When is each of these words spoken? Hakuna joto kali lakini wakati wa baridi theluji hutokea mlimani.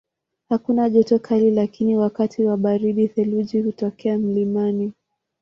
Hakuna 0.49 0.89
joto 0.89 1.19
kali 1.19 1.51
lakini 1.51 1.97
wakati 1.97 2.43
wa 2.45 2.57
baridi 2.57 3.07
theluji 3.07 3.61
hutokea 3.61 4.17
mlimani. 4.17 4.93